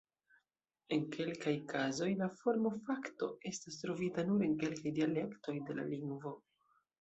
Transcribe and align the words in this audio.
En 0.95 1.03
kelkaj 1.15 1.51
kazoj 1.73 2.07
la 2.21 2.29
formo-fakto 2.37 3.29
estas 3.51 3.77
trovita 3.83 4.27
nur 4.31 4.47
en 4.49 4.57
kelkaj 4.65 4.95
dialektoj 4.97 5.55
de 5.69 5.79
la 5.83 5.87
lingvo. 5.93 6.35